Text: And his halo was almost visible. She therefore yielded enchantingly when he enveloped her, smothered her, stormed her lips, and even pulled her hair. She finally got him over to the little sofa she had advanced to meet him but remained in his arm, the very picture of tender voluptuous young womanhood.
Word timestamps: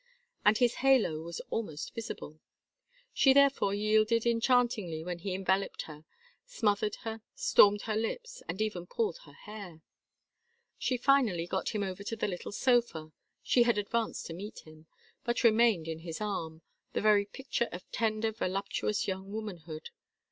And 0.43 0.57
his 0.57 0.77
halo 0.81 1.19
was 1.21 1.41
almost 1.51 1.93
visible. 1.93 2.39
She 3.13 3.33
therefore 3.33 3.75
yielded 3.75 4.25
enchantingly 4.25 5.03
when 5.03 5.19
he 5.19 5.35
enveloped 5.35 5.83
her, 5.83 6.05
smothered 6.43 6.95
her, 7.03 7.21
stormed 7.35 7.83
her 7.83 7.95
lips, 7.95 8.41
and 8.49 8.59
even 8.63 8.87
pulled 8.87 9.19
her 9.25 9.33
hair. 9.33 9.81
She 10.79 10.97
finally 10.97 11.45
got 11.45 11.69
him 11.75 11.83
over 11.83 12.03
to 12.03 12.15
the 12.15 12.27
little 12.27 12.51
sofa 12.51 13.11
she 13.43 13.61
had 13.61 13.77
advanced 13.77 14.25
to 14.25 14.33
meet 14.33 14.61
him 14.65 14.87
but 15.23 15.43
remained 15.43 15.87
in 15.87 15.99
his 15.99 16.19
arm, 16.19 16.63
the 16.93 17.01
very 17.01 17.25
picture 17.27 17.69
of 17.71 17.83
tender 17.91 18.31
voluptuous 18.31 19.07
young 19.07 19.31
womanhood. 19.31 19.91